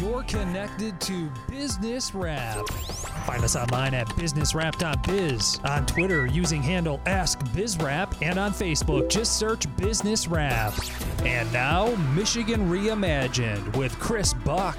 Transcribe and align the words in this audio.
You're 0.00 0.22
connected 0.22 0.98
to 1.02 1.30
Business 1.50 2.14
Wrap. 2.14 2.66
Find 3.26 3.44
us 3.44 3.54
online 3.54 3.92
at 3.92 4.08
businesswrap.biz, 4.08 5.60
on 5.62 5.84
Twitter 5.84 6.24
using 6.24 6.62
handle 6.62 7.00
AskBizWrap, 7.04 8.22
and 8.22 8.38
on 8.38 8.52
Facebook 8.52 9.10
just 9.10 9.38
search 9.38 9.66
Business 9.76 10.26
Wrap. 10.26 10.72
And 11.26 11.52
now, 11.52 11.94
Michigan 12.14 12.70
Reimagined 12.70 13.76
with 13.76 13.98
Chris 13.98 14.32
Buck. 14.32 14.78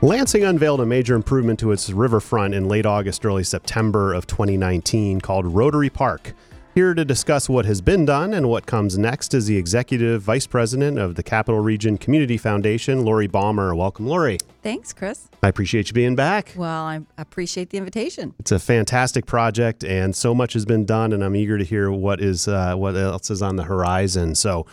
Lansing 0.00 0.44
unveiled 0.44 0.80
a 0.80 0.86
major 0.86 1.14
improvement 1.14 1.60
to 1.60 1.70
its 1.70 1.90
riverfront 1.90 2.54
in 2.54 2.68
late 2.68 2.86
August, 2.86 3.26
early 3.26 3.44
September 3.44 4.14
of 4.14 4.26
2019 4.26 5.20
called 5.20 5.44
Rotary 5.44 5.90
Park. 5.90 6.32
Here 6.78 6.94
to 6.94 7.04
discuss 7.04 7.48
what 7.48 7.64
has 7.64 7.80
been 7.80 8.04
done 8.04 8.32
and 8.32 8.48
what 8.48 8.66
comes 8.66 8.96
next 8.96 9.34
is 9.34 9.46
the 9.46 9.56
Executive 9.56 10.22
Vice 10.22 10.46
President 10.46 10.96
of 10.96 11.16
the 11.16 11.24
Capital 11.24 11.58
Region 11.58 11.98
Community 11.98 12.36
Foundation, 12.36 13.04
Lori 13.04 13.26
Balmer. 13.26 13.74
Welcome, 13.74 14.06
Lori. 14.06 14.38
Thanks, 14.62 14.92
Chris. 14.92 15.28
I 15.42 15.48
appreciate 15.48 15.88
you 15.88 15.92
being 15.92 16.14
back. 16.14 16.54
Well, 16.54 16.84
I 16.84 17.00
appreciate 17.16 17.70
the 17.70 17.78
invitation. 17.78 18.32
It's 18.38 18.52
a 18.52 18.60
fantastic 18.60 19.26
project, 19.26 19.82
and 19.82 20.14
so 20.14 20.36
much 20.36 20.52
has 20.52 20.64
been 20.64 20.86
done, 20.86 21.12
and 21.12 21.24
I'm 21.24 21.34
eager 21.34 21.58
to 21.58 21.64
hear 21.64 21.90
what 21.90 22.20
is 22.20 22.46
uh, 22.46 22.76
what 22.76 22.94
else 22.94 23.28
is 23.28 23.42
on 23.42 23.56
the 23.56 23.64
horizon. 23.64 24.36
So, 24.36 24.64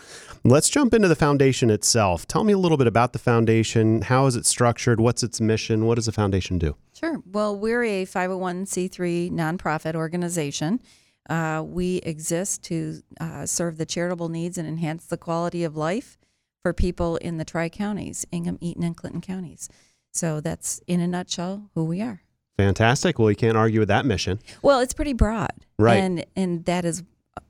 let's 0.44 0.68
jump 0.68 0.94
into 0.94 1.08
the 1.08 1.16
foundation 1.16 1.70
itself. 1.70 2.24
Tell 2.28 2.44
me 2.44 2.52
a 2.52 2.58
little 2.58 2.78
bit 2.78 2.86
about 2.86 3.14
the 3.14 3.18
foundation. 3.18 4.02
How 4.02 4.26
is 4.26 4.36
it 4.36 4.46
structured? 4.46 5.00
What's 5.00 5.24
its 5.24 5.40
mission? 5.40 5.86
What 5.86 5.96
does 5.96 6.06
the 6.06 6.12
foundation 6.12 6.56
do? 6.56 6.76
Sure. 6.92 7.20
Well, 7.32 7.58
we're 7.58 7.82
a 7.82 8.06
501c3 8.06 9.32
nonprofit 9.32 9.96
organization. 9.96 10.78
Uh, 11.28 11.62
we 11.66 11.96
exist 11.98 12.62
to 12.64 13.02
uh, 13.20 13.46
serve 13.46 13.78
the 13.78 13.86
charitable 13.86 14.28
needs 14.28 14.58
and 14.58 14.66
enhance 14.68 15.06
the 15.06 15.16
quality 15.16 15.64
of 15.64 15.76
life 15.76 16.18
for 16.62 16.72
people 16.72 17.16
in 17.16 17.36
the 17.38 17.44
tri 17.44 17.68
counties, 17.68 18.26
Ingham, 18.32 18.58
Eaton, 18.60 18.82
and 18.82 18.96
Clinton 18.96 19.20
counties. 19.20 19.68
So 20.12 20.40
that's 20.40 20.80
in 20.86 21.00
a 21.00 21.06
nutshell 21.06 21.70
who 21.74 21.84
we 21.84 22.00
are. 22.00 22.22
Fantastic. 22.56 23.18
Well, 23.18 23.30
you 23.30 23.36
can't 23.36 23.56
argue 23.56 23.80
with 23.80 23.88
that 23.88 24.06
mission. 24.06 24.40
Well, 24.62 24.80
it's 24.80 24.94
pretty 24.94 25.12
broad, 25.12 25.52
Right. 25.78 25.96
And 25.98 26.24
and 26.34 26.64
that 26.64 26.84
is 26.84 27.02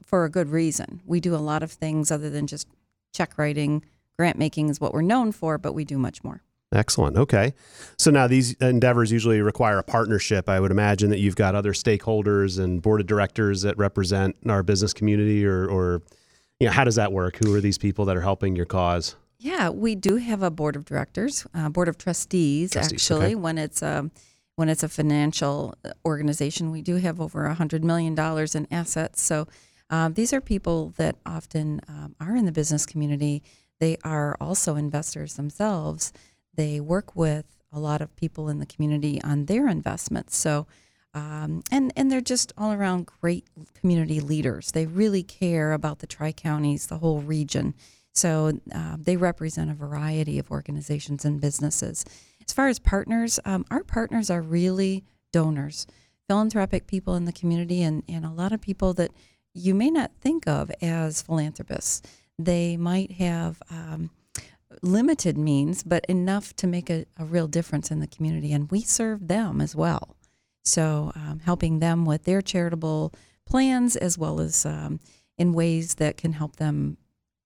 for 0.05 0.25
a 0.25 0.31
good 0.31 0.49
reason. 0.49 1.01
We 1.07 1.21
do 1.21 1.35
a 1.35 1.39
lot 1.39 1.63
of 1.63 1.71
things 1.71 2.11
other 2.11 2.29
than 2.31 2.47
just 2.47 2.67
check 3.13 3.39
writing. 3.39 3.85
Grant 4.19 4.39
making 4.39 4.69
is 4.69 4.81
what 4.81 4.95
we're 4.95 5.03
known 5.03 5.31
for, 5.31 5.59
but 5.59 5.75
we 5.75 5.85
do 5.85 5.99
much 5.99 6.25
more. 6.25 6.43
Excellent. 6.77 7.17
Okay. 7.17 7.55
So 7.97 8.11
now 8.11 8.27
these 8.27 8.53
endeavors 8.55 9.11
usually 9.11 9.41
require 9.41 9.79
a 9.79 9.83
partnership. 9.83 10.47
I 10.47 10.61
would 10.61 10.71
imagine 10.71 11.09
that 11.09 11.21
you've 11.21 11.37
got 11.37 11.55
other 11.55 11.73
stakeholders 11.73 12.63
and 12.63 12.83
board 12.83 13.01
of 13.01 13.07
directors 13.07 13.63
that 13.63 13.79
represent 13.79 14.37
our 14.47 14.63
business 14.63 14.93
community 14.93 15.47
or, 15.47 15.67
or 15.67 16.03
you 16.61 16.67
know, 16.67 16.73
how 16.73 16.85
does 16.85 16.97
that 16.97 17.13
work? 17.13 17.37
Who 17.43 17.55
are 17.55 17.63
these 17.63 17.79
people 17.79 18.05
that 18.05 18.17
are 18.17 18.21
helping 18.21 18.57
your 18.57 18.67
cause? 18.67 19.17
Yeah, 19.39 19.71
we 19.71 19.95
do 19.95 20.17
have 20.17 20.43
a 20.43 20.51
board 20.51 20.77
of 20.77 20.85
directors, 20.85 21.47
uh, 21.55 21.71
board 21.71 21.89
of 21.89 21.97
trustees. 21.97 22.73
Trustees, 22.73 22.93
actually, 22.93 23.27
okay. 23.27 23.35
when 23.35 23.57
it's 23.57 23.81
a 23.83 24.11
when 24.57 24.69
it's 24.69 24.83
a 24.83 24.89
financial 24.89 25.75
uh, 25.85 25.91
organization, 26.05 26.71
we 26.71 26.83
do 26.83 26.97
have 26.97 27.21
over 27.21 27.47
a 27.47 27.55
hundred 27.55 27.85
million 27.85 28.15
dollars 28.15 28.55
in 28.55 28.67
assets. 28.71 29.23
So 29.23 29.47
um, 29.89 30.15
these 30.15 30.33
are 30.33 30.41
people 30.41 30.93
that 30.97 31.17
often 31.25 31.81
um, 31.89 32.17
are 32.21 32.37
in 32.37 32.45
the 32.45 32.53
business 32.53 32.85
community. 32.87 33.43
They 33.79 33.99
are 34.05 34.37
also 34.41 34.77
investors 34.77 35.35
themselves. 35.35 36.13
They 36.57 36.81
work 36.81 37.15
with 37.15 37.47
a 37.73 37.79
lot 37.79 38.01
of 38.01 38.15
people 38.17 38.49
in 38.49 38.59
the 38.59 38.67
community 38.67 39.21
on 39.23 39.47
their 39.47 39.69
investments. 39.69 40.37
So. 40.37 40.67
Um, 41.15 41.63
and 41.71 41.95
and 41.97 42.13
they're 42.13 42.21
just 42.21 42.53
all 42.59 42.73
around 42.75 43.07
great 43.07 43.47
community 43.73 44.21
leaders. 44.21 44.73
They 44.73 44.85
really 44.85 45.23
care 45.23 45.73
about 45.73 46.01
the 46.01 46.07
tri 46.07 46.31
counties, 46.31 46.89
the 46.89 46.99
whole 46.99 47.23
region. 47.23 47.73
So 48.13 48.59
uh, 48.75 48.97
they 48.99 49.17
represent 49.17 49.71
a 49.71 49.75
variety 49.75 50.39
of 50.39 50.51
organizations 50.51 51.25
and 51.25 51.41
businesses. 51.41 52.05
As 52.47 52.53
far 52.53 52.69
as 52.69 52.79
partners, 52.79 53.39
um, 53.45 53.65
our 53.71 53.85
partners 53.85 54.31
are 54.31 54.41
really 54.41 55.05
donors, 55.33 55.87
philanthropic 56.27 56.87
people 56.87 57.15
in 57.15 57.27
the 57.27 57.33
community, 57.33 57.83
and, 57.83 58.03
and 58.09 58.25
a 58.25 58.31
lot 58.31 58.53
of 58.53 58.61
people 58.61 58.95
that 58.95 59.11
you 59.53 59.75
may 59.75 59.91
not 59.91 60.13
think 60.21 60.47
of 60.47 60.71
as 60.81 61.23
philanthropists. 61.23 62.03
They 62.39 62.77
might 62.77 63.13
have 63.13 63.63
um, 63.71 64.11
limited 64.83 65.39
means, 65.39 65.83
but 65.83 66.05
enough 66.07 66.55
to 66.57 66.67
make 66.67 66.91
a, 66.91 67.07
a 67.19 67.25
real 67.25 67.49
difference 67.49 67.91
in 67.91 68.01
the 68.01 68.07
community, 68.07 68.53
and 68.53 68.71
we 68.71 68.81
serve 68.81 69.29
them 69.29 69.61
as 69.61 69.75
well. 69.75 70.17
So, 70.65 71.13
um, 71.15 71.41
helping 71.45 71.79
them 71.79 72.05
with 72.05 72.25
their 72.25 72.43
charitable 72.43 73.13
plans 73.47 73.97
as 73.97 74.19
well 74.19 74.41
as 74.41 74.67
um, 74.67 75.01
in 75.39 75.53
ways 75.53 75.95
that 75.97 76.17
can 76.17 76.33
help 76.33 76.57
them 76.57 76.97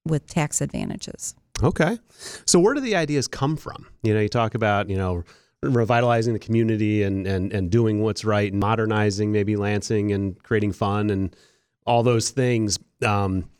with 0.07 0.27
tax 0.27 0.61
advantages. 0.61 1.35
Okay. 1.63 1.99
So 2.47 2.59
where 2.59 2.75
do 2.75 2.81
the 2.81 2.97
ideas 2.97 3.29
come 3.29 3.57
from? 3.57 3.87
You 4.03 4.15
know, 4.15 4.21
you 4.21 4.29
talk 4.29 4.55
about, 4.55 4.89
you 4.89 4.97
know, 4.97 5.25
revitalizing 5.63 6.33
the 6.33 6.39
community 6.39 7.03
and, 7.03 7.27
and, 7.27 7.53
and 7.53 7.71
doing 7.71 8.01
what's 8.01 8.25
right 8.25 8.51
and 8.51 8.61
modernizing 8.61 9.31
maybe 9.31 9.57
Lansing 9.57 10.13
and 10.13 10.43
creating 10.43 10.73
fun 10.73 11.11
and 11.11 11.37
all 11.85 12.03
those 12.03 12.31
things. 12.31 12.79
Um, 13.05 13.51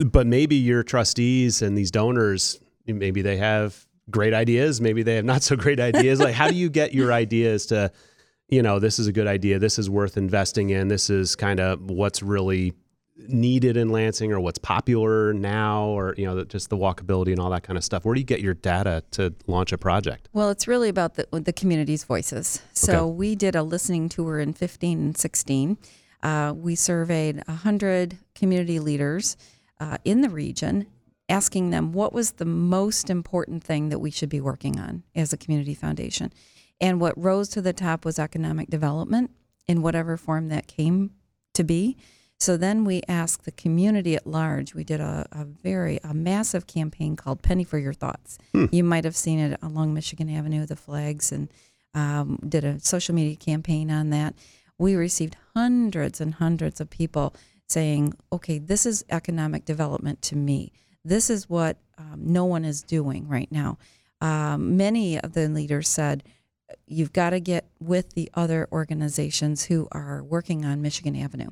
but 0.00 0.26
maybe 0.26 0.56
your 0.56 0.82
trustees 0.82 1.62
and 1.62 1.78
these 1.78 1.90
donors, 1.90 2.58
maybe 2.88 3.22
they 3.22 3.36
have 3.36 3.86
great 4.10 4.32
ideas. 4.34 4.80
Maybe 4.80 5.02
they 5.02 5.16
have 5.16 5.24
not 5.24 5.42
so 5.42 5.56
great 5.56 5.80
ideas. 5.80 6.20
like, 6.20 6.34
how 6.34 6.48
do 6.48 6.54
you 6.56 6.70
get 6.70 6.94
your 6.94 7.12
ideas 7.12 7.66
to, 7.66 7.92
you 8.48 8.62
know, 8.62 8.78
this 8.78 8.98
is 8.98 9.06
a 9.06 9.12
good 9.12 9.26
idea. 9.26 9.58
This 9.58 9.78
is 9.78 9.90
worth 9.90 10.16
investing 10.16 10.70
in. 10.70 10.88
This 10.88 11.10
is 11.10 11.36
kind 11.36 11.60
of 11.60 11.90
what's 11.90 12.22
really 12.22 12.72
needed 13.26 13.76
in 13.76 13.88
Lansing 13.90 14.32
or 14.32 14.38
what's 14.38 14.60
popular 14.60 15.32
now 15.32 15.86
or 15.86 16.14
you 16.16 16.24
know 16.24 16.44
just 16.44 16.70
the 16.70 16.76
walkability 16.76 17.32
and 17.32 17.40
all 17.40 17.50
that 17.50 17.64
kind 17.64 17.76
of 17.76 17.82
stuff. 17.82 18.04
Where 18.04 18.14
do 18.14 18.20
you 18.20 18.24
get 18.24 18.40
your 18.40 18.54
data 18.54 19.02
to 19.12 19.34
launch 19.48 19.72
a 19.72 19.76
project? 19.78 20.28
Well, 20.32 20.50
it's 20.50 20.68
really 20.68 20.88
about 20.88 21.14
the 21.14 21.26
the 21.32 21.52
community's 21.52 22.04
voices. 22.04 22.62
So 22.74 23.06
Okay. 23.08 23.12
we 23.16 23.34
did 23.34 23.56
a 23.56 23.64
listening 23.64 24.08
tour 24.08 24.38
in 24.38 24.52
15 24.52 24.98
and 25.00 25.18
16. 25.18 25.76
Uh, 26.22 26.54
we 26.56 26.76
surveyed 26.76 27.42
100 27.48 28.18
community 28.36 28.78
leaders 28.78 29.36
uh, 29.80 29.98
in 30.04 30.20
the 30.20 30.28
region, 30.30 30.86
asking 31.28 31.70
them 31.70 31.92
what 31.92 32.12
was 32.12 32.32
the 32.32 32.44
most 32.44 33.10
important 33.10 33.62
thing 33.62 33.88
that 33.90 33.98
we 33.98 34.10
should 34.10 34.28
be 34.28 34.40
working 34.40 34.78
on 34.78 35.02
as 35.14 35.32
a 35.32 35.36
community 35.36 35.74
foundation. 35.74 36.32
And 36.80 37.00
what 37.00 37.18
rose 37.18 37.48
to 37.50 37.60
the 37.60 37.72
top 37.72 38.04
was 38.04 38.18
economic 38.18 38.70
development 38.70 39.30
in 39.66 39.82
whatever 39.82 40.16
form 40.16 40.48
that 40.48 40.66
came 40.66 41.10
to 41.54 41.64
be. 41.64 41.96
So 42.40 42.56
then 42.56 42.84
we 42.84 43.02
asked 43.08 43.44
the 43.44 43.52
community 43.52 44.14
at 44.14 44.26
large. 44.26 44.74
We 44.74 44.84
did 44.84 45.00
a, 45.00 45.26
a 45.32 45.44
very 45.44 45.98
a 46.04 46.14
massive 46.14 46.68
campaign 46.68 47.16
called 47.16 47.42
Penny 47.42 47.64
for 47.64 47.78
Your 47.78 47.92
Thoughts. 47.92 48.38
You 48.70 48.84
might 48.84 49.04
have 49.04 49.16
seen 49.16 49.40
it 49.40 49.58
along 49.60 49.92
Michigan 49.92 50.30
Avenue, 50.30 50.64
the 50.64 50.76
flags, 50.76 51.32
and 51.32 51.48
um, 51.94 52.38
did 52.48 52.64
a 52.64 52.78
social 52.78 53.14
media 53.14 53.34
campaign 53.34 53.90
on 53.90 54.10
that. 54.10 54.34
We 54.78 54.94
received 54.94 55.36
hundreds 55.56 56.20
and 56.20 56.34
hundreds 56.34 56.80
of 56.80 56.90
people 56.90 57.34
saying, 57.66 58.14
"Okay, 58.32 58.58
this 58.58 58.86
is 58.86 59.04
economic 59.10 59.64
development 59.64 60.22
to 60.22 60.36
me. 60.36 60.72
This 61.04 61.30
is 61.30 61.48
what 61.48 61.78
um, 61.96 62.20
no 62.24 62.44
one 62.44 62.64
is 62.64 62.82
doing 62.82 63.28
right 63.28 63.50
now." 63.50 63.78
Um, 64.20 64.76
many 64.76 65.18
of 65.18 65.32
the 65.32 65.48
leaders 65.48 65.88
said, 65.88 66.24
"You've 66.86 67.12
got 67.12 67.30
to 67.30 67.40
get 67.40 67.66
with 67.80 68.14
the 68.14 68.30
other 68.34 68.68
organizations 68.72 69.64
who 69.64 69.88
are 69.92 70.22
working 70.22 70.64
on 70.64 70.82
Michigan 70.82 71.16
Avenue." 71.16 71.50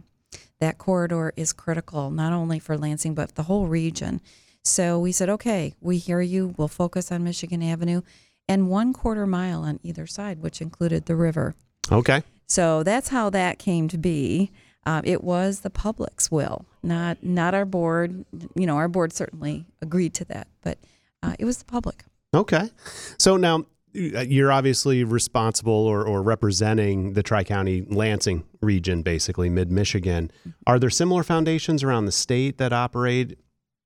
that 0.60 0.78
corridor 0.78 1.32
is 1.36 1.52
critical 1.52 2.10
not 2.10 2.32
only 2.32 2.58
for 2.58 2.78
Lansing 2.78 3.14
but 3.14 3.34
the 3.34 3.44
whole 3.44 3.66
region. 3.66 4.20
So 4.64 4.98
we 4.98 5.12
said, 5.12 5.28
okay, 5.28 5.74
we 5.80 5.98
hear 5.98 6.20
you. 6.20 6.54
We'll 6.56 6.68
focus 6.68 7.12
on 7.12 7.22
Michigan 7.22 7.62
Avenue 7.62 8.02
and 8.48 8.68
one 8.68 8.92
quarter 8.92 9.26
mile 9.26 9.62
on 9.62 9.78
either 9.82 10.06
side, 10.06 10.40
which 10.40 10.60
included 10.60 11.06
the 11.06 11.16
river. 11.16 11.54
Okay. 11.90 12.22
So 12.46 12.82
that's 12.82 13.08
how 13.08 13.30
that 13.30 13.58
came 13.58 13.88
to 13.88 13.98
be. 13.98 14.50
Um, 14.84 15.02
it 15.04 15.22
was 15.22 15.60
the 15.60 15.70
public's 15.70 16.30
will, 16.30 16.64
not 16.86 17.22
not 17.22 17.54
our 17.54 17.64
board. 17.64 18.24
You 18.54 18.66
know, 18.66 18.76
our 18.76 18.88
board 18.88 19.12
certainly 19.12 19.66
agreed 19.82 20.14
to 20.14 20.24
that, 20.26 20.48
but 20.62 20.78
uh, 21.22 21.34
it 21.38 21.44
was 21.44 21.58
the 21.58 21.64
public. 21.64 22.04
Okay. 22.34 22.70
So 23.18 23.36
now 23.36 23.66
uh, 23.94 24.20
you're 24.20 24.52
obviously 24.52 25.04
responsible 25.04 25.72
or, 25.72 26.06
or 26.06 26.22
representing 26.22 27.14
the 27.14 27.22
Tri 27.22 27.44
County 27.44 27.84
Lansing 27.88 28.44
region, 28.60 29.02
basically 29.02 29.48
mid 29.48 29.70
Michigan. 29.70 30.30
Are 30.66 30.78
there 30.78 30.90
similar 30.90 31.22
foundations 31.22 31.82
around 31.82 32.06
the 32.06 32.12
state 32.12 32.58
that 32.58 32.72
operate 32.72 33.38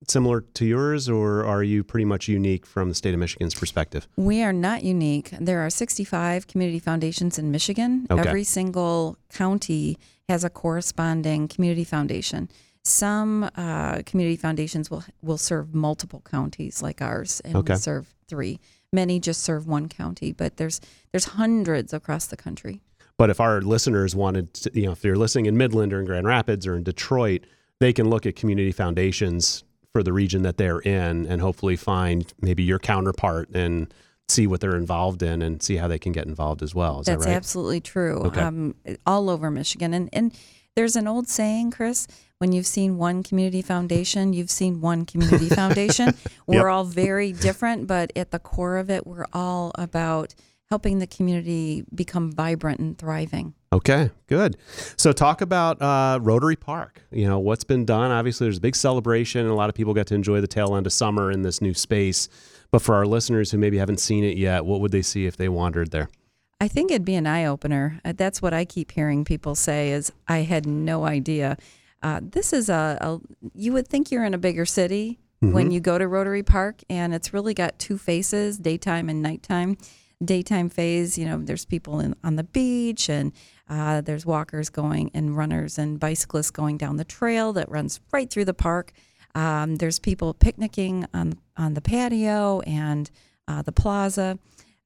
similar 0.09 0.41
to 0.41 0.65
yours, 0.65 1.09
or 1.09 1.45
are 1.45 1.63
you 1.63 1.85
pretty 1.85 2.07
much 2.07 2.27
unique 2.27 2.65
from 2.65 2.89
the 2.89 2.95
state 2.95 3.13
of 3.13 3.21
Michigan's 3.21 3.55
perspective? 3.55 4.09
We 4.17 4.43
are 4.43 4.53
not 4.53 4.83
unique. 4.83 5.31
There 5.39 5.61
are 5.61 5.71
65 5.71 6.47
community 6.47 6.79
foundations 6.79 7.39
in 7.39 7.51
Michigan. 7.51 8.07
Okay. 8.11 8.27
Every 8.27 8.45
single 8.45 9.19
county 9.33 9.99
has 10.29 10.43
a 10.43 10.51
corresponding 10.51 11.49
community 11.49 11.85
foundation. 11.85 12.49
Some 12.91 13.49
uh, 13.57 14.03
community 14.05 14.37
foundations 14.37 14.91
will 14.91 15.05
will 15.23 15.39
serve 15.39 15.75
multiple 15.75 16.23
counties, 16.29 16.83
like 16.83 17.01
ours, 17.01 17.41
and 17.45 17.55
Okay. 17.57 17.77
serve 17.77 18.13
three. 18.27 18.59
Many 18.93 19.21
just 19.21 19.43
serve 19.43 19.67
one 19.69 19.89
county, 19.89 20.33
but 20.33 20.57
there's 20.57 20.81
there's 21.13 21.27
hundreds 21.27 21.93
across 21.93 22.27
the 22.27 22.37
country. 22.37 22.81
But 23.17 23.31
if 23.31 23.39
our 23.39 23.61
listeners 23.61 24.17
wanted, 24.17 24.53
to, 24.55 24.71
you 24.75 24.87
know, 24.87 24.93
if 24.93 25.03
they're 25.03 25.15
listening 25.17 25.47
in 25.47 25.57
Midland 25.57 25.93
or 25.93 26.01
in 26.01 26.07
Grand 26.07 26.27
Rapids 26.27 26.67
or 26.67 26.75
in 26.77 26.83
Detroit, 26.83 27.45
they 27.79 27.93
can 27.93 28.09
look 28.11 28.27
at 28.27 28.35
community 28.35 28.73
foundations 28.73 29.63
for 29.93 30.03
the 30.03 30.13
region 30.13 30.43
that 30.43 30.57
they're 30.57 30.79
in 30.81 31.27
and 31.27 31.41
hopefully 31.41 31.77
find 31.77 32.33
maybe 32.41 32.63
your 32.63 32.79
counterpart 32.79 33.51
and 33.55 33.93
see 34.29 34.47
what 34.47 34.61
they're 34.61 34.77
involved 34.77 35.23
in 35.23 35.43
and 35.43 35.63
see 35.63 35.77
how 35.77 35.87
they 35.87 35.99
can 35.99 36.13
get 36.13 36.27
involved 36.27 36.63
as 36.63 36.75
well. 36.75 37.01
Is 37.01 37.07
That's 37.07 37.25
that 37.25 37.31
right? 37.31 37.37
absolutely 37.37 37.81
true. 37.81 38.23
Okay. 38.27 38.41
Um, 38.41 38.75
all 39.07 39.29
over 39.31 39.51
Michigan, 39.51 39.93
and 39.95 40.09
and 40.13 40.33
there's 40.75 40.97
an 40.97 41.07
old 41.07 41.29
saying, 41.29 41.71
Chris. 41.73 42.09
When 42.41 42.53
you've 42.53 42.67
seen 42.67 42.97
one 42.97 43.23
community 43.23 43.61
foundation, 43.61 44.33
you've 44.33 44.51
seen 44.51 44.81
one 44.81 45.05
community 45.05 45.49
foundation. 45.55 46.15
We're 46.47 46.71
all 46.71 46.85
very 46.85 47.33
different, 47.33 47.87
but 47.87 48.13
at 48.17 48.31
the 48.31 48.39
core 48.39 48.79
of 48.79 48.89
it, 48.89 49.07
we're 49.07 49.27
all 49.35 49.73
about 49.75 50.35
helping 50.71 51.01
the 51.01 51.07
community 51.07 51.85
become 51.95 52.33
vibrant 52.33 52.81
and 52.81 52.97
thriving. 52.97 53.53
Okay, 53.75 54.09
good. 54.27 54.57
So 54.97 55.13
talk 55.13 55.43
about 55.43 55.83
uh, 55.83 56.19
Rotary 56.23 56.57
Park. 56.57 57.03
You 57.11 57.29
know 57.29 57.39
what's 57.39 57.65
been 57.65 57.85
done. 57.85 58.11
Obviously, 58.11 58.47
there's 58.47 58.57
a 58.57 58.63
big 58.63 58.75
celebration, 58.75 59.43
and 59.43 59.51
a 59.51 59.55
lot 59.55 59.69
of 59.69 59.75
people 59.75 59.93
got 59.93 60.07
to 60.07 60.15
enjoy 60.15 60.41
the 60.41 60.47
tail 60.47 60.75
end 60.77 60.87
of 60.87 60.95
summer 60.95 61.31
in 61.31 61.43
this 61.43 61.61
new 61.61 61.75
space. 61.75 62.31
But 62.71 62.81
for 62.81 62.95
our 62.95 63.05
listeners 63.05 63.51
who 63.51 63.59
maybe 63.59 63.77
haven't 63.77 64.01
seen 64.01 64.25
it 64.25 64.39
yet, 64.39 64.65
what 64.65 64.81
would 64.81 64.93
they 64.93 65.03
see 65.03 65.27
if 65.27 65.37
they 65.37 65.51
wandered 65.51 65.91
there? 65.91 66.09
I 66.59 66.69
think 66.69 66.91
it'd 66.91 67.05
be 67.05 67.17
an 67.17 67.27
eye 67.27 67.45
opener. 67.45 68.01
Uh, 68.03 68.15
That's 68.17 68.41
what 68.41 68.55
I 68.55 68.65
keep 68.65 68.93
hearing 68.93 69.27
people 69.27 69.55
say 69.55 69.91
is 69.91 70.11
I 70.27 70.39
had 70.39 70.67
no 70.67 71.05
idea. 71.05 71.59
Uh, 72.03 72.21
this 72.23 72.53
is 72.53 72.69
a, 72.69 72.99
a 73.01 73.21
you 73.55 73.73
would 73.73 73.89
think 73.89 74.11
you're 74.11 74.25
in 74.25 74.35
a 74.35 74.39
bigger 74.39 74.65
city 74.65 75.19
when 75.41 75.71
you 75.71 75.81
go 75.81 75.99
to 75.99 76.07
Rotary 76.07 76.43
Park, 76.43 76.83
and 76.91 77.15
it's 77.15 77.33
really 77.33 77.55
got 77.55 77.79
two 77.79 77.99
faces: 77.99 78.59
daytime 78.59 79.09
and 79.09 79.23
nighttime. 79.23 79.77
Daytime 80.23 80.69
phase, 80.69 81.17
you 81.17 81.25
know, 81.25 81.39
there's 81.39 81.65
people 81.65 81.99
in, 81.99 82.15
on 82.23 82.37
the 82.37 82.45
beach, 82.45 83.09
and 83.09 83.33
uh, 83.71 84.03
there's 84.03 84.27
walkers 84.27 84.69
going, 84.69 85.11
and 85.15 85.35
runners 85.35 85.79
and 85.79 85.99
bicyclists 85.99 86.51
going 86.51 86.77
down 86.77 86.97
the 86.97 87.05
trail 87.05 87.55
that 87.55 87.71
runs 87.71 88.01
right 88.13 88.29
through 88.29 88.45
the 88.45 88.53
park. 88.53 88.93
Um, 89.35 89.77
there's 89.77 89.99
people 89.99 90.35
picnicking 90.35 91.07
on 91.15 91.39
on 91.57 91.73
the 91.75 91.81
patio 91.81 92.61
and 92.61 93.11
uh, 93.49 93.63
the 93.63 93.73
plaza. 93.73 94.39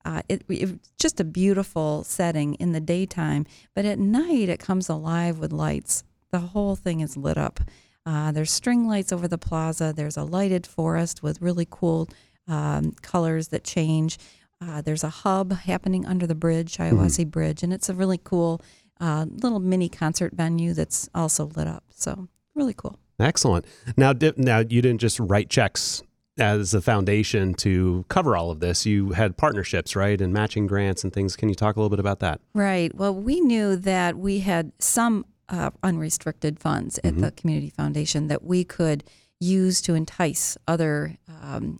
Uh, 0.05 0.22
it, 0.28 0.44
it's 0.49 0.93
just 1.00 1.19
a 1.19 1.25
beautiful 1.25 2.05
setting 2.05 2.55
in 2.55 2.72
the 2.72 2.81
daytime, 2.81 3.46
but 3.75 3.84
at 3.84 3.99
night 3.99 4.49
it 4.49 4.60
comes 4.60 4.88
alive 4.88 5.38
with 5.38 5.52
lights. 5.52 6.05
The 6.34 6.40
whole 6.40 6.75
thing 6.75 6.98
is 6.98 7.16
lit 7.16 7.38
up. 7.38 7.60
Uh, 8.04 8.32
there's 8.32 8.50
string 8.50 8.88
lights 8.88 9.12
over 9.12 9.28
the 9.28 9.38
plaza. 9.38 9.92
There's 9.94 10.16
a 10.16 10.25
lighted 10.25 10.66
forest 10.66 11.22
with 11.22 11.40
really 11.40 11.64
cool 11.70 12.08
um, 12.48 12.90
colors 13.02 13.48
that 13.48 13.62
change. 13.62 14.19
Uh, 14.60 14.82
there's 14.82 15.04
a 15.04 15.10
hub 15.10 15.52
happening 15.52 16.04
under 16.04 16.26
the 16.26 16.34
bridge, 16.34 16.76
Shiawassee 16.76 17.31
Bridge, 17.31 17.62
and 17.62 17.72
it's 17.72 17.88
a 17.88 17.94
really 17.94 18.19
cool 18.24 18.60
uh, 18.98 19.26
little 19.31 19.60
mini 19.60 19.88
concert 19.88 20.32
venue 20.34 20.74
that's 20.74 21.08
also 21.14 21.53
lit 21.55 21.69
up. 21.69 21.84
So 21.94 22.26
really 22.56 22.74
cool. 22.74 22.98
Excellent. 23.20 23.64
Now, 23.96 24.12
now 24.36 24.58
you 24.58 24.82
didn't 24.82 24.98
just 24.98 25.20
write 25.20 25.50
checks 25.50 26.03
as 26.36 26.74
a 26.74 26.81
foundation 26.81 27.55
to 27.55 28.05
cover 28.08 28.36
all 28.36 28.50
of 28.50 28.58
this. 28.58 28.84
You 28.84 29.12
had 29.12 29.36
partnerships, 29.36 29.94
right, 29.94 30.20
and 30.20 30.32
matching 30.32 30.67
grants 30.67 31.05
and 31.05 31.12
things. 31.12 31.36
Can 31.36 31.48
you 31.48 31.55
talk 31.55 31.76
a 31.76 31.79
little 31.79 31.91
bit 31.91 32.00
about 32.00 32.19
that? 32.19 32.41
Right. 32.55 32.93
Well, 32.93 33.14
we 33.14 33.41
knew 33.41 33.76
that 33.76 34.17
we 34.19 34.41
had 34.41 34.72
some 34.81 35.26
uh, 35.48 35.70
unrestricted 35.82 36.58
funds 36.58 36.98
at 37.05 37.19
the 37.19 37.31
community 37.32 37.70
foundation 37.70 38.29
that 38.29 38.43
we 38.43 38.65
could 38.65 39.05
use 39.41 39.81
to 39.82 39.94
entice 39.94 40.56
other 40.67 41.17
um, 41.43 41.79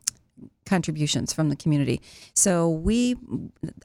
contributions 0.67 1.33
from 1.33 1.49
the 1.49 1.57
community. 1.57 2.01
So 2.35 2.69
we, 2.69 3.17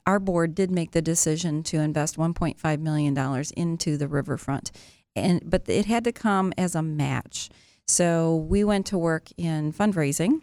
our 0.05 0.19
board 0.19 0.55
did 0.55 0.71
make 0.71 0.91
the 0.91 1.01
decision 1.01 1.63
to 1.63 1.77
invest 1.77 2.17
1.5 2.17 2.79
million 2.79 3.13
dollars 3.13 3.51
into 3.51 3.97
the 3.97 4.07
riverfront, 4.07 4.71
and 5.15 5.41
but 5.49 5.63
it 5.67 5.85
had 5.85 6.03
to 6.05 6.11
come 6.11 6.53
as 6.57 6.75
a 6.75 6.81
match. 6.81 7.49
So 7.87 8.35
we 8.35 8.63
went 8.63 8.85
to 8.87 8.99
work 8.99 9.29
in 9.35 9.73
fundraising, 9.73 10.41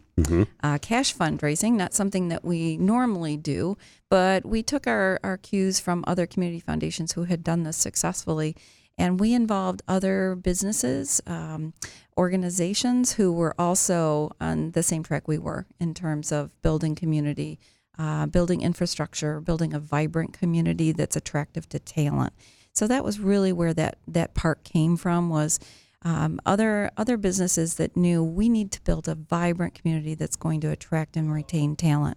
uh, 0.64 0.78
cash 0.78 1.14
fundraising, 1.14 1.74
not 1.74 1.94
something 1.94 2.28
that 2.28 2.44
we 2.44 2.76
normally 2.76 3.36
do, 3.36 3.76
but 4.10 4.44
we 4.44 4.64
took 4.64 4.88
our, 4.88 5.20
our 5.22 5.36
cues 5.36 5.78
from 5.78 6.02
other 6.08 6.26
community 6.26 6.58
foundations 6.58 7.12
who 7.12 7.22
had 7.24 7.44
done 7.44 7.62
this 7.62 7.76
successfully. 7.76 8.56
And 8.98 9.20
we 9.20 9.34
involved 9.34 9.82
other 9.86 10.34
businesses, 10.34 11.20
um, 11.26 11.74
organizations 12.16 13.12
who 13.12 13.30
were 13.32 13.54
also 13.58 14.32
on 14.40 14.70
the 14.72 14.82
same 14.82 15.02
track 15.02 15.28
we 15.28 15.38
were 15.38 15.66
in 15.78 15.92
terms 15.94 16.32
of 16.32 16.50
building 16.62 16.94
community, 16.94 17.58
uh, 17.98 18.26
building 18.26 18.62
infrastructure, 18.62 19.40
building 19.40 19.74
a 19.74 19.78
vibrant 19.80 20.32
community 20.32 20.92
that's 20.92 21.14
attractive 21.16 21.68
to 21.68 21.78
talent. 21.78 22.32
So 22.72 22.86
that 22.86 23.04
was 23.04 23.20
really 23.20 23.52
where 23.52 23.74
that, 23.74 23.98
that 24.08 24.34
part 24.34 24.64
came 24.64 24.96
from 24.96 25.28
was 25.28 25.58
um, 26.02 26.38
other 26.46 26.90
other 26.96 27.16
businesses 27.16 27.74
that 27.76 27.96
knew 27.96 28.22
we 28.22 28.48
need 28.48 28.70
to 28.72 28.80
build 28.82 29.08
a 29.08 29.14
vibrant 29.14 29.74
community 29.74 30.14
that's 30.14 30.36
going 30.36 30.60
to 30.60 30.70
attract 30.70 31.16
and 31.16 31.32
retain 31.32 31.74
talent. 31.74 32.16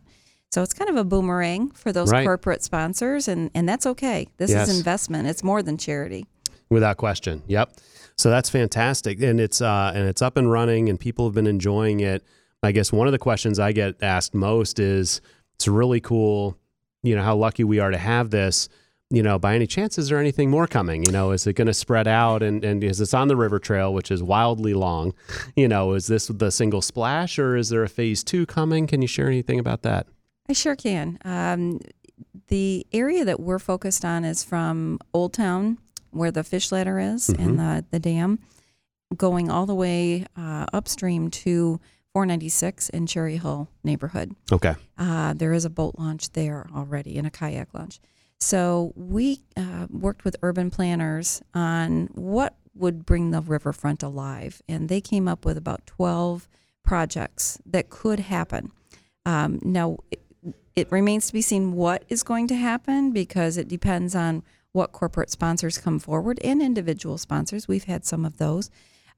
So 0.51 0.61
it's 0.61 0.73
kind 0.73 0.89
of 0.89 0.95
a 0.95 1.03
boomerang 1.03 1.71
for 1.71 1.91
those 1.91 2.11
Right. 2.11 2.25
corporate 2.25 2.63
sponsors, 2.63 3.27
and, 3.27 3.49
and 3.55 3.67
that's 3.69 3.85
okay. 3.85 4.27
This 4.37 4.51
Yes. 4.51 4.67
is 4.69 4.77
investment. 4.77 5.27
It's 5.27 5.43
more 5.43 5.63
than 5.63 5.77
charity. 5.77 6.25
Without 6.69 6.97
question. 6.97 7.41
Yep. 7.47 7.73
So 8.17 8.29
that's 8.29 8.49
fantastic, 8.49 9.21
and 9.21 9.39
it's 9.39 9.61
uh, 9.61 9.91
and 9.95 10.07
it's 10.07 10.21
up 10.21 10.37
and 10.37 10.51
running, 10.51 10.89
and 10.89 10.99
people 10.99 11.25
have 11.25 11.33
been 11.33 11.47
enjoying 11.47 12.01
it. 12.01 12.23
I 12.61 12.71
guess 12.73 12.91
one 12.91 13.07
of 13.07 13.13
the 13.13 13.19
questions 13.19 13.59
I 13.59 13.71
get 13.71 13.95
asked 14.03 14.35
most 14.35 14.79
is, 14.79 15.21
It's 15.55 15.67
really 15.67 16.01
cool. 16.01 16.57
You 17.01 17.15
know 17.15 17.23
how 17.23 17.35
lucky 17.35 17.63
we 17.63 17.79
are 17.79 17.91
to 17.91 17.97
have 17.97 18.29
this. 18.29 18.67
You 19.09 19.23
know, 19.23 19.39
by 19.39 19.55
any 19.55 19.65
chance, 19.65 19.97
is 19.97 20.09
there 20.09 20.19
anything 20.19 20.51
more 20.51 20.67
coming? 20.67 21.03
You 21.03 21.11
know, 21.11 21.31
is 21.31 21.47
it 21.47 21.53
going 21.53 21.67
to 21.67 21.73
spread 21.73 22.07
out? 22.07 22.43
And 22.43 22.63
and 22.63 22.81
because 22.81 23.01
it's 23.01 23.13
on 23.13 23.29
the 23.29 23.35
river 23.37 23.57
trail, 23.57 23.93
which 23.93 24.11
is 24.11 24.21
wildly 24.21 24.73
long, 24.73 25.13
you 25.55 25.67
know, 25.67 25.93
is 25.93 26.07
this 26.07 26.27
the 26.27 26.51
single 26.51 26.81
splash, 26.81 27.39
or 27.39 27.55
is 27.55 27.69
there 27.69 27.83
a 27.83 27.89
phase 27.89 28.23
two 28.23 28.45
coming? 28.45 28.85
Can 28.85 29.01
you 29.01 29.07
share 29.07 29.27
anything 29.27 29.59
about 29.59 29.81
that? 29.83 30.07
I 30.49 30.53
sure 30.53 30.75
can. 30.75 31.17
Um, 31.23 31.79
the 32.49 32.85
area 32.91 33.23
that 33.25 33.39
we're 33.39 33.59
focused 33.59 34.03
on 34.03 34.25
is 34.25 34.43
from 34.43 34.99
Old 35.13 35.33
Town, 35.33 35.77
where 36.11 36.31
the 36.31 36.43
fish 36.43 36.71
ladder 36.71 36.99
is, 36.99 37.29
and 37.29 37.59
the, 37.59 37.85
the 37.91 37.99
dam, 37.99 38.39
going 39.15 39.49
all 39.49 39.65
the 39.65 39.75
way 39.75 40.25
uh, 40.37 40.65
upstream 40.73 41.29
to 41.29 41.79
496 42.13 42.89
in 42.89 43.07
Cherry 43.07 43.37
Hill 43.37 43.69
neighborhood. 43.83 44.35
Okay. 44.51 44.75
Uh, 44.97 45.33
there 45.33 45.53
is 45.53 45.65
a 45.65 45.69
boat 45.69 45.95
launch 45.97 46.31
there 46.31 46.67
already 46.75 47.17
and 47.17 47.27
a 47.27 47.31
kayak 47.31 47.73
launch. 47.73 47.99
So 48.39 48.93
we 48.95 49.41
uh, 49.57 49.87
worked 49.89 50.23
with 50.23 50.35
urban 50.41 50.71
planners 50.71 51.41
on 51.53 52.09
what 52.13 52.55
would 52.73 53.05
bring 53.05 53.31
the 53.31 53.41
riverfront 53.41 54.01
alive, 54.01 54.61
and 54.67 54.87
they 54.87 55.01
came 55.01 55.27
up 55.27 55.43
with 55.43 55.57
about 55.57 55.85
12 55.85 56.47
projects 56.83 57.59
that 57.65 57.89
could 57.89 58.21
happen. 58.21 58.71
Um, 59.25 59.59
now, 59.61 59.97
it, 60.09 60.21
it 60.75 60.91
remains 60.91 61.27
to 61.27 61.33
be 61.33 61.41
seen 61.41 61.73
what 61.73 62.03
is 62.07 62.23
going 62.23 62.47
to 62.47 62.55
happen 62.55 63.11
because 63.11 63.57
it 63.57 63.67
depends 63.67 64.15
on 64.15 64.43
what 64.71 64.91
corporate 64.91 65.29
sponsors 65.29 65.77
come 65.77 65.99
forward 65.99 66.39
and 66.43 66.61
individual 66.61 67.17
sponsors. 67.17 67.67
We've 67.67 67.85
had 67.85 68.05
some 68.05 68.25
of 68.25 68.37
those 68.37 68.69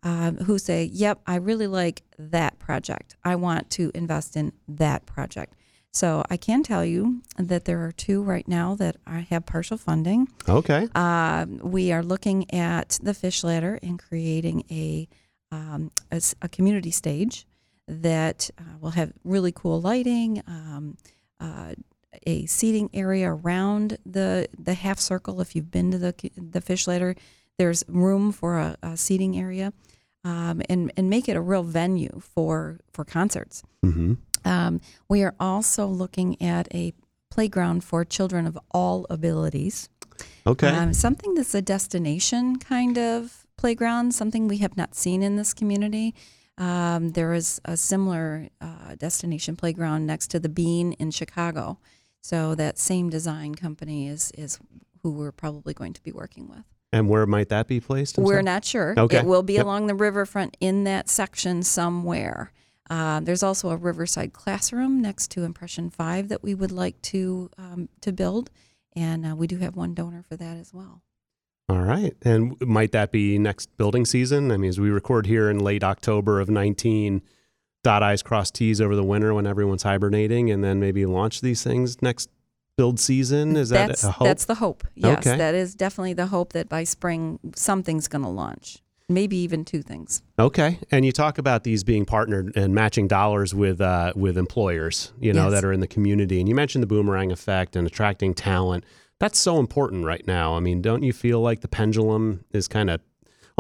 um, 0.03 0.37
who 0.37 0.57
say, 0.57 0.85
Yep, 0.85 1.21
I 1.27 1.35
really 1.35 1.67
like 1.67 2.03
that 2.17 2.57
project. 2.59 3.15
I 3.23 3.35
want 3.35 3.69
to 3.71 3.91
invest 3.93 4.35
in 4.35 4.53
that 4.67 5.05
project. 5.05 5.55
So 5.93 6.23
I 6.29 6.37
can 6.37 6.63
tell 6.63 6.85
you 6.85 7.21
that 7.37 7.65
there 7.65 7.83
are 7.83 7.91
two 7.91 8.23
right 8.23 8.47
now 8.47 8.75
that 8.75 8.95
I 9.05 9.19
have 9.29 9.45
partial 9.45 9.77
funding. 9.77 10.29
Okay. 10.47 10.87
Um, 10.95 11.59
we 11.61 11.91
are 11.91 12.01
looking 12.01 12.51
at 12.53 12.97
the 13.03 13.13
fish 13.13 13.43
ladder 13.43 13.77
and 13.83 13.99
creating 13.99 14.63
a, 14.71 15.09
um, 15.51 15.91
a, 16.09 16.21
a 16.41 16.47
community 16.47 16.91
stage 16.91 17.45
that 17.89 18.49
uh, 18.57 18.77
will 18.79 18.91
have 18.91 19.11
really 19.25 19.51
cool 19.51 19.81
lighting, 19.81 20.41
um, 20.47 20.97
uh, 21.41 21.73
a 22.25 22.45
seating 22.45 22.89
area 22.93 23.31
around 23.31 23.97
the 24.05 24.47
the 24.57 24.73
half 24.73 24.99
circle. 24.99 25.41
If 25.41 25.55
you've 25.55 25.71
been 25.71 25.91
to 25.91 25.97
the 25.97 26.13
the 26.35 26.61
fish 26.61 26.87
ladder, 26.87 27.15
there's 27.57 27.83
room 27.87 28.31
for 28.31 28.57
a, 28.57 28.77
a 28.81 28.97
seating 28.97 29.37
area, 29.37 29.73
um, 30.23 30.61
and 30.69 30.91
and 30.97 31.09
make 31.09 31.29
it 31.29 31.35
a 31.35 31.41
real 31.41 31.63
venue 31.63 32.19
for 32.19 32.79
for 32.91 33.05
concerts. 33.05 33.63
Mm-hmm. 33.85 34.13
Um, 34.43 34.81
we 35.07 35.23
are 35.23 35.35
also 35.39 35.85
looking 35.85 36.41
at 36.41 36.67
a 36.73 36.93
playground 37.29 37.83
for 37.83 38.03
children 38.03 38.45
of 38.45 38.57
all 38.71 39.05
abilities. 39.09 39.89
Okay. 40.45 40.67
Um, 40.67 40.93
something 40.93 41.35
that's 41.35 41.55
a 41.55 41.61
destination 41.61 42.57
kind 42.57 42.97
of 42.97 43.45
playground, 43.57 44.13
something 44.13 44.47
we 44.47 44.57
have 44.57 44.75
not 44.75 44.95
seen 44.95 45.23
in 45.23 45.35
this 45.35 45.53
community. 45.53 46.15
Um, 46.57 47.11
there 47.11 47.33
is 47.33 47.61
a 47.65 47.77
similar 47.77 48.49
uh, 48.59 48.95
destination 48.97 49.55
playground 49.55 50.05
next 50.05 50.27
to 50.27 50.39
the 50.39 50.49
Bean 50.49 50.93
in 50.93 51.11
Chicago. 51.11 51.79
So 52.21 52.55
that 52.55 52.77
same 52.77 53.09
design 53.09 53.55
company 53.55 54.07
is 54.07 54.31
is 54.37 54.59
who 55.03 55.11
we're 55.11 55.31
probably 55.31 55.73
going 55.73 55.93
to 55.93 56.03
be 56.03 56.11
working 56.11 56.47
with. 56.47 56.63
and 56.93 57.07
where 57.09 57.25
might 57.25 57.49
that 57.49 57.67
be 57.67 57.79
placed? 57.79 58.17
I'm 58.17 58.23
We're 58.25 58.33
sorry? 58.35 58.43
not 58.43 58.65
sure. 58.65 58.93
Okay. 58.97 59.17
It 59.19 59.25
will 59.25 59.43
be 59.43 59.53
Yep. 59.53 59.63
along 59.65 59.87
the 59.87 59.95
riverfront 59.95 60.57
in 60.59 60.83
that 60.83 61.09
section 61.09 61.63
somewhere. 61.63 62.51
Uh, 62.89 63.21
there's 63.21 63.41
also 63.43 63.69
a 63.69 63.77
riverside 63.77 64.33
classroom 64.33 65.01
next 65.01 65.31
to 65.31 65.43
Impression 65.43 65.89
Five 65.89 66.27
that 66.27 66.43
we 66.43 66.53
would 66.53 66.71
like 66.71 67.01
to 67.03 67.49
um, 67.57 67.87
to 68.01 68.11
build, 68.11 68.49
and 68.95 69.25
uh, 69.25 69.35
we 69.35 69.47
do 69.47 69.57
have 69.57 69.75
one 69.77 69.93
donor 69.93 70.23
for 70.27 70.35
that 70.35 70.57
as 70.57 70.73
well. 70.73 71.01
All 71.69 71.81
right. 71.81 72.13
And 72.23 72.59
might 72.61 72.91
that 72.91 73.11
be 73.13 73.39
next 73.39 73.75
building 73.77 74.05
season? 74.05 74.51
I 74.51 74.57
mean, 74.57 74.67
as 74.69 74.79
we 74.79 74.89
record 74.89 75.25
here 75.25 75.49
in 75.49 75.59
late 75.59 75.83
October 75.85 76.41
of 76.41 76.49
19, 76.49 77.21
dot 77.83 78.03
I's, 78.03 78.21
cross 78.21 78.51
T's 78.51 78.79
over 78.81 78.95
the 78.95 79.03
winter 79.03 79.33
when 79.33 79.47
everyone's 79.47 79.83
hibernating, 79.83 80.51
and 80.51 80.63
then 80.63 80.79
maybe 80.79 81.05
launch 81.05 81.41
these 81.41 81.63
things 81.63 82.01
next 82.01 82.29
build 82.77 82.99
season? 82.99 83.55
Is 83.55 83.69
that 83.69 83.87
that's 83.87 84.03
a 84.03 84.11
hope? 84.11 84.27
that's 84.27 84.45
the 84.45 84.55
hope. 84.55 84.83
Yes, 84.95 85.19
Okay. 85.25 85.37
that 85.37 85.55
is 85.55 85.75
definitely 85.75 86.13
the 86.13 86.27
hope 86.27 86.53
that 86.53 86.69
by 86.69 86.83
spring 86.83 87.39
something's 87.55 88.07
going 88.07 88.23
to 88.23 88.29
launch. 88.29 88.79
Maybe 89.09 89.35
even 89.37 89.65
two 89.65 89.81
things. 89.81 90.21
Okay, 90.39 90.79
and 90.89 91.03
you 91.05 91.11
talk 91.11 91.37
about 91.37 91.63
these 91.65 91.83
being 91.83 92.05
partnered 92.05 92.55
and 92.55 92.73
matching 92.73 93.09
dollars 93.09 93.53
with 93.53 93.81
uh, 93.81 94.13
with 94.15 94.37
employers, 94.37 95.11
you 95.19 95.33
know, 95.33 95.49
Yes. 95.49 95.53
that 95.61 95.65
are 95.67 95.73
in 95.73 95.81
the 95.81 95.87
community. 95.87 96.39
And 96.39 96.47
you 96.47 96.55
mentioned 96.55 96.81
the 96.81 96.87
boomerang 96.87 97.29
effect 97.31 97.75
and 97.75 97.85
attracting 97.85 98.33
talent. 98.33 98.85
That's 99.19 99.37
so 99.37 99.59
important 99.59 100.05
right 100.05 100.25
now. 100.25 100.55
I 100.55 100.61
mean, 100.61 100.81
don't 100.81 101.03
you 101.03 101.11
feel 101.13 101.41
like 101.41 101.59
the 101.59 101.67
pendulum 101.67 102.45
is 102.51 102.67
kind 102.69 102.89
of 102.89 103.01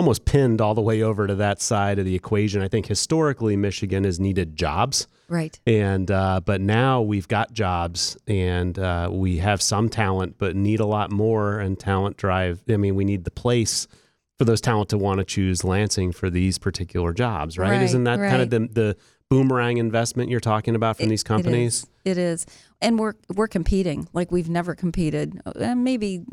almost 0.01 0.25
pinned 0.25 0.59
all 0.59 0.73
the 0.73 0.81
way 0.81 1.03
over 1.03 1.27
to 1.27 1.35
that 1.35 1.61
side 1.61 1.99
of 1.99 2.05
the 2.05 2.15
equation? 2.15 2.61
I 2.63 2.67
think 2.67 2.87
historically 2.87 3.55
Michigan 3.55 4.03
has 4.03 4.19
needed 4.19 4.55
jobs, 4.55 5.07
Right. 5.29 5.59
and 5.67 6.09
uh, 6.09 6.41
but 6.43 6.59
now 6.59 7.01
we've 7.01 7.27
got 7.27 7.53
jobs 7.53 8.17
and 8.27 8.77
uh, 8.79 9.09
we 9.11 9.37
have 9.37 9.61
some 9.61 9.89
talent, 9.89 10.35
but 10.39 10.55
need 10.55 10.79
a 10.79 10.85
lot 10.87 11.11
more. 11.11 11.59
And 11.59 11.79
talent 11.79 12.17
drive. 12.17 12.63
I 12.67 12.77
mean, 12.77 12.95
we 12.95 13.05
need 13.05 13.23
the 13.25 13.31
place 13.31 13.87
for 14.39 14.45
those 14.45 14.59
talent 14.59 14.89
to 14.89 14.97
want 14.97 15.19
to 15.19 15.23
choose 15.23 15.63
Lansing 15.63 16.11
for 16.13 16.31
these 16.31 16.57
particular 16.57 17.13
jobs, 17.13 17.59
right? 17.59 17.69
Right, 17.73 17.81
Isn't 17.83 18.05
that 18.05 18.17
kind 18.17 18.41
of 18.41 18.49
the 18.49 18.59
the 18.73 18.97
boomerang 19.29 19.77
investment 19.77 20.29
you're 20.31 20.39
talking 20.41 20.75
about 20.75 20.97
from 20.97 21.05
It- 21.05 21.09
these 21.09 21.23
companies? 21.23 21.85
It 22.03 22.17
is. 22.17 22.17
It 22.17 22.21
is. 22.21 22.45
And 22.81 22.97
we're 22.97 23.13
we're 23.35 23.47
competing 23.47 24.07
like 24.13 24.31
we've 24.31 24.49
never 24.49 24.73
competed, 24.73 25.39
uh, 25.45 25.75
maybe 25.75 26.23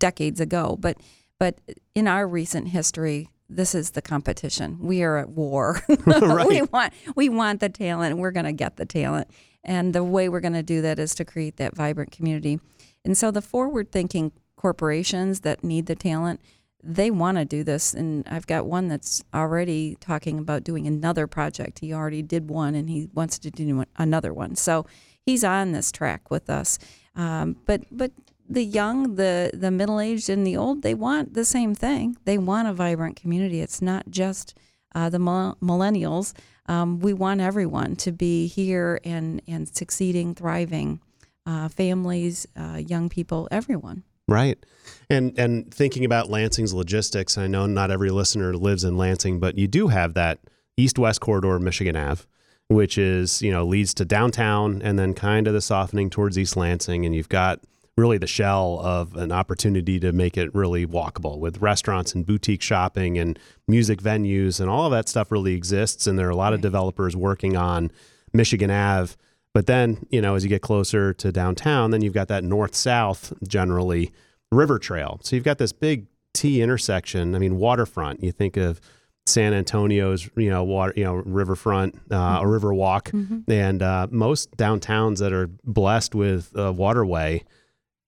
decades 0.00 0.40
ago, 0.40 0.76
but 0.80 0.96
but 1.42 1.58
in 1.96 2.06
our 2.06 2.24
recent 2.24 2.68
history, 2.68 3.28
this 3.48 3.74
is 3.74 3.90
the 3.90 4.00
competition. 4.00 4.78
We 4.78 5.02
are 5.02 5.16
at 5.16 5.30
war. 5.30 5.82
we 6.46 6.62
want 6.62 6.92
we 7.16 7.28
want 7.28 7.58
the 7.58 7.68
talent. 7.68 8.16
We're 8.18 8.30
going 8.30 8.44
to 8.46 8.52
get 8.52 8.76
the 8.76 8.86
talent, 8.86 9.26
and 9.64 9.92
the 9.92 10.04
way 10.04 10.28
we're 10.28 10.38
going 10.38 10.52
to 10.52 10.62
do 10.62 10.80
that 10.82 11.00
is 11.00 11.16
to 11.16 11.24
create 11.24 11.56
that 11.56 11.74
vibrant 11.74 12.12
community. 12.12 12.60
And 13.04 13.18
so 13.18 13.32
the 13.32 13.42
forward-thinking 13.42 14.30
corporations 14.54 15.40
that 15.40 15.64
need 15.64 15.86
the 15.86 15.96
talent, 15.96 16.40
they 16.80 17.10
want 17.10 17.38
to 17.38 17.44
do 17.44 17.64
this. 17.64 17.92
And 17.92 18.24
I've 18.28 18.46
got 18.46 18.66
one 18.66 18.86
that's 18.86 19.24
already 19.34 19.96
talking 19.98 20.38
about 20.38 20.62
doing 20.62 20.86
another 20.86 21.26
project. 21.26 21.80
He 21.80 21.92
already 21.92 22.22
did 22.22 22.50
one, 22.50 22.76
and 22.76 22.88
he 22.88 23.08
wants 23.14 23.40
to 23.40 23.50
do 23.50 23.84
another 23.96 24.32
one. 24.32 24.54
So 24.54 24.86
he's 25.26 25.42
on 25.42 25.72
this 25.72 25.90
track 25.90 26.30
with 26.30 26.48
us. 26.48 26.78
Um, 27.16 27.56
but 27.66 27.82
but 27.90 28.12
the 28.52 28.64
young, 28.64 29.16
the 29.16 29.50
the 29.52 29.70
middle 29.70 30.00
aged, 30.00 30.28
and 30.30 30.46
the 30.46 30.56
old, 30.56 30.82
they 30.82 30.94
want 30.94 31.34
the 31.34 31.44
same 31.44 31.74
thing. 31.74 32.16
They 32.24 32.38
want 32.38 32.68
a 32.68 32.72
vibrant 32.72 33.16
community. 33.16 33.60
It's 33.60 33.82
not 33.82 34.10
just 34.10 34.56
uh, 34.94 35.08
the 35.08 35.18
mil- 35.18 35.56
millennials. 35.62 36.34
Um, 36.66 37.00
we 37.00 37.12
want 37.12 37.40
everyone 37.40 37.96
to 37.96 38.12
be 38.12 38.46
here 38.46 39.00
and 39.04 39.42
and 39.46 39.68
succeeding, 39.68 40.34
thriving. 40.34 41.00
Uh, 41.44 41.68
families, 41.68 42.46
uh, 42.56 42.80
young 42.86 43.08
people, 43.08 43.48
everyone. 43.50 44.04
Right. 44.28 44.64
And 45.10 45.36
and 45.36 45.74
thinking 45.74 46.04
about 46.04 46.30
Lansing's 46.30 46.72
logistics, 46.72 47.36
I 47.36 47.48
know 47.48 47.66
not 47.66 47.90
every 47.90 48.10
listener 48.10 48.54
lives 48.54 48.84
in 48.84 48.96
Lansing, 48.96 49.40
but 49.40 49.58
you 49.58 49.66
do 49.66 49.88
have 49.88 50.14
that 50.14 50.38
east-west 50.76 51.20
corridor 51.20 51.56
of 51.56 51.62
Michigan 51.62 51.96
Ave, 51.96 52.22
which 52.68 52.96
is, 52.96 53.42
you 53.42 53.50
know, 53.50 53.64
leads 53.64 53.92
to 53.94 54.04
downtown 54.04 54.80
and 54.82 55.00
then 55.00 55.14
kind 55.14 55.48
of 55.48 55.52
the 55.52 55.60
softening 55.60 56.10
towards 56.10 56.38
East 56.38 56.56
Lansing 56.56 57.04
and 57.04 57.12
you've 57.12 57.28
got 57.28 57.58
really 57.96 58.18
the 58.18 58.26
shell 58.26 58.80
of 58.82 59.14
an 59.16 59.30
opportunity 59.30 60.00
to 60.00 60.12
make 60.12 60.36
it 60.36 60.54
really 60.54 60.86
walkable 60.86 61.38
with 61.38 61.60
restaurants 61.60 62.14
and 62.14 62.24
boutique 62.24 62.62
shopping 62.62 63.18
and 63.18 63.38
music 63.68 64.00
venues 64.00 64.60
and 64.60 64.70
all 64.70 64.86
of 64.86 64.92
that 64.92 65.08
stuff 65.08 65.30
really 65.30 65.54
exists 65.54 66.06
and 66.06 66.18
there 66.18 66.26
are 66.26 66.30
a 66.30 66.36
lot 66.36 66.54
of 66.54 66.60
developers 66.60 67.14
working 67.14 67.56
on 67.56 67.90
Michigan 68.32 68.70
Ave 68.70 69.14
but 69.54 69.66
then, 69.66 70.06
you 70.10 70.20
know, 70.20 70.34
as 70.34 70.44
you 70.44 70.48
get 70.48 70.62
closer 70.62 71.12
to 71.14 71.30
downtown, 71.30 71.90
then 71.90 72.00
you've 72.02 72.14
got 72.14 72.28
that 72.28 72.42
north 72.42 72.74
south 72.74 73.32
generally 73.46 74.10
river 74.50 74.78
trail. 74.78 75.20
So 75.22 75.36
you've 75.36 75.44
got 75.44 75.58
this 75.58 75.72
big 75.72 76.06
T 76.32 76.62
intersection. 76.62 77.34
I 77.34 77.38
mean, 77.38 77.58
waterfront. 77.58 78.22
You 78.22 78.32
think 78.32 78.56
of 78.56 78.80
San 79.26 79.52
Antonio's, 79.52 80.28
you 80.36 80.48
know, 80.48 80.64
water, 80.64 80.94
you 80.96 81.04
know, 81.04 81.14
riverfront, 81.14 82.00
uh, 82.10 82.40
a 82.42 82.46
river 82.46 82.72
walk, 82.72 83.10
and 83.46 83.82
uh, 83.82 84.06
most 84.10 84.56
downtowns 84.56 85.18
that 85.18 85.32
are 85.32 85.48
blessed 85.64 86.14
with 86.14 86.50
a 86.56 86.72
waterway 86.72 87.44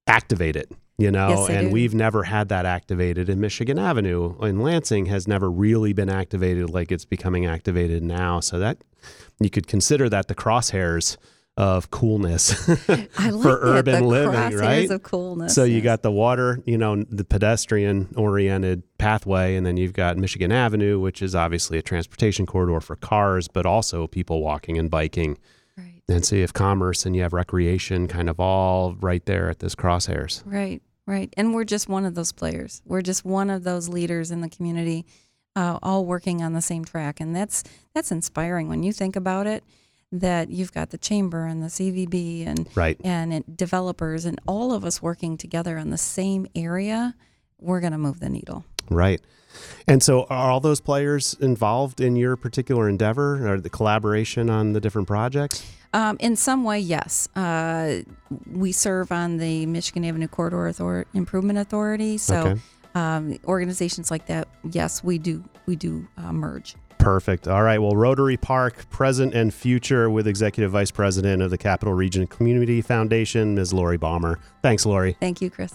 activate 0.06 0.56
it. 0.56 0.70
You 0.96 1.10
know, 1.10 1.28
Yes, 1.30 1.50
and 1.50 1.68
do. 1.68 1.72
we've 1.72 1.94
never 1.94 2.22
had 2.22 2.48
that 2.50 2.66
activated 2.66 3.28
in 3.28 3.40
Michigan 3.40 3.80
Avenue 3.80 4.38
in 4.42 4.60
Lansing 4.60 5.06
has 5.06 5.26
never 5.26 5.50
really 5.50 5.92
been 5.92 6.08
activated 6.08 6.70
like 6.70 6.92
it's 6.92 7.04
becoming 7.04 7.46
activated 7.46 8.04
now. 8.04 8.38
So 8.38 8.60
that 8.60 8.78
you 9.40 9.50
could 9.50 9.66
consider 9.66 10.08
that 10.08 10.28
the 10.28 10.36
crosshairs 10.36 11.16
of 11.56 11.90
coolness 11.90 12.68
I 13.18 13.30
like 13.30 13.42
for 13.42 13.58
urban 13.62 14.04
living, 14.04 14.56
right? 14.56 14.88
Of 14.90 15.02
coolness. 15.02 15.54
So 15.54 15.64
you 15.64 15.80
got 15.80 16.02
the 16.02 16.10
water, 16.12 16.60
you 16.64 16.76
know, 16.78 17.04
the 17.04 17.24
pedestrian 17.24 18.12
oriented 18.16 18.82
pathway, 18.98 19.54
and 19.56 19.64
then 19.66 19.76
you've 19.76 19.92
got 19.92 20.16
Michigan 20.16 20.50
Avenue, 20.52 20.98
which 21.00 21.22
is 21.22 21.34
obviously 21.34 21.78
a 21.78 21.82
transportation 21.82 22.46
corridor 22.46 22.80
for 22.80 22.96
cars, 22.96 23.46
but 23.48 23.66
also 23.66 24.06
people 24.06 24.42
walking 24.42 24.78
and 24.78 24.90
biking. 24.90 25.38
And 26.08 26.24
so 26.24 26.36
you 26.36 26.42
have 26.42 26.52
commerce 26.52 27.06
and 27.06 27.16
you 27.16 27.22
have 27.22 27.32
recreation 27.32 28.08
kind 28.08 28.28
of 28.28 28.38
all 28.38 28.94
right 29.00 29.24
there 29.24 29.48
at 29.48 29.60
this 29.60 29.74
crosshairs. 29.74 30.42
Right, 30.44 30.82
right. 31.06 31.32
And 31.36 31.54
we're 31.54 31.64
just 31.64 31.88
one 31.88 32.04
of 32.04 32.14
those 32.14 32.30
players. 32.32 32.82
We're 32.84 33.00
just 33.02 33.24
one 33.24 33.48
of 33.50 33.64
those 33.64 33.88
leaders 33.88 34.30
in 34.30 34.40
the 34.42 34.48
community, 34.50 35.06
uh, 35.56 35.78
all 35.82 36.04
working 36.04 36.42
on 36.42 36.52
the 36.52 36.60
same 36.60 36.84
track. 36.84 37.20
And 37.20 37.34
that's 37.34 37.64
that's 37.94 38.10
inspiring 38.12 38.68
when 38.68 38.82
you 38.82 38.92
think 38.92 39.16
about 39.16 39.46
it. 39.46 39.64
That 40.12 40.50
you've 40.50 40.72
got 40.72 40.90
the 40.90 40.98
chamber 40.98 41.46
and 41.46 41.60
the 41.62 41.66
CVB 41.68 42.46
and 42.46 42.68
Right. 42.76 43.00
and 43.02 43.32
it, 43.32 43.56
developers 43.56 44.24
and 44.26 44.38
all 44.46 44.72
of 44.72 44.84
us 44.84 45.02
working 45.02 45.36
together 45.36 45.76
on 45.78 45.90
the 45.90 45.98
same 45.98 46.46
area. 46.54 47.16
We're 47.60 47.80
going 47.80 47.92
to 47.92 47.98
move 47.98 48.20
the 48.20 48.28
needle. 48.28 48.64
Right. 48.90 49.20
And 49.86 50.02
so 50.02 50.24
are 50.24 50.50
all 50.50 50.60
those 50.60 50.80
players 50.80 51.34
involved 51.40 52.00
in 52.00 52.16
your 52.16 52.36
particular 52.36 52.88
endeavor 52.88 53.48
or 53.48 53.60
the 53.60 53.70
collaboration 53.70 54.50
on 54.50 54.72
the 54.72 54.80
different 54.80 55.06
projects? 55.06 55.64
Um, 55.92 56.16
in 56.18 56.34
some 56.34 56.64
way, 56.64 56.80
yes. 56.80 57.28
Uh, 57.36 58.02
we 58.50 58.72
serve 58.72 59.12
on 59.12 59.36
the 59.36 59.64
Michigan 59.66 60.04
Avenue 60.04 60.26
Corridor 60.26 60.68
Author- 60.68 61.06
Improvement 61.14 61.58
Authority, 61.60 62.18
so 62.18 62.34
Okay. 62.48 62.60
um, 62.96 63.38
organizations 63.44 64.10
like 64.10 64.26
that, 64.26 64.48
yes, 64.70 65.04
we 65.04 65.18
do 65.18 65.44
we 65.66 65.76
do 65.76 66.06
uh, 66.18 66.32
merge. 66.32 66.74
Perfect. 66.98 67.46
All 67.46 67.62
right. 67.62 67.78
Well, 67.80 67.94
Rotary 67.96 68.36
Park, 68.36 68.88
present 68.90 69.34
and 69.34 69.52
future, 69.54 70.10
with 70.10 70.26
Executive 70.26 70.72
Vice 70.72 70.90
President 70.90 71.42
of 71.42 71.50
the 71.50 71.58
Capital 71.58 71.94
Region 71.94 72.26
Community 72.26 72.80
Foundation, 72.82 73.54
Ms. 73.54 73.72
Lori 73.72 73.96
Balmer. 73.98 74.38
Thanks, 74.62 74.84
Lori. 74.86 75.16
Thank 75.20 75.40
you, 75.40 75.48
Chris. 75.50 75.74